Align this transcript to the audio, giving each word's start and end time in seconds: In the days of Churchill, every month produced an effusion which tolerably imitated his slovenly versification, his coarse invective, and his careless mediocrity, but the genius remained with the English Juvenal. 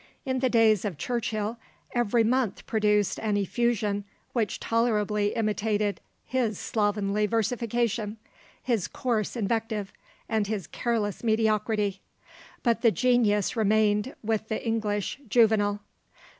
In 0.25 0.39
the 0.39 0.49
days 0.49 0.83
of 0.83 0.97
Churchill, 0.97 1.57
every 1.91 2.23
month 2.23 2.65
produced 2.65 3.19
an 3.19 3.37
effusion 3.37 4.03
which 4.33 4.59
tolerably 4.59 5.35
imitated 5.35 6.01
his 6.25 6.57
slovenly 6.57 7.27
versification, 7.27 8.17
his 8.63 8.87
coarse 8.87 9.35
invective, 9.35 9.93
and 10.27 10.47
his 10.47 10.65
careless 10.65 11.23
mediocrity, 11.23 12.01
but 12.63 12.81
the 12.81 12.89
genius 12.89 13.55
remained 13.55 14.15
with 14.23 14.47
the 14.47 14.65
English 14.65 15.19
Juvenal. 15.29 15.81